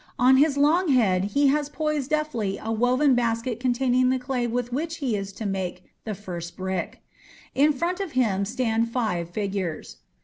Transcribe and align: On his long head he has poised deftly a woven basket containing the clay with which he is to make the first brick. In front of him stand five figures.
On 0.17 0.37
his 0.37 0.57
long 0.57 0.87
head 0.87 1.25
he 1.25 1.45
has 1.49 1.69
poised 1.69 2.09
deftly 2.09 2.57
a 2.57 2.71
woven 2.71 3.13
basket 3.13 3.59
containing 3.59 4.09
the 4.09 4.17
clay 4.17 4.47
with 4.47 4.73
which 4.73 4.97
he 4.97 5.15
is 5.15 5.31
to 5.33 5.45
make 5.45 5.83
the 6.05 6.15
first 6.15 6.57
brick. 6.57 7.03
In 7.53 7.71
front 7.71 7.99
of 7.99 8.13
him 8.13 8.43
stand 8.43 8.89
five 8.89 9.29
figures. 9.29 9.97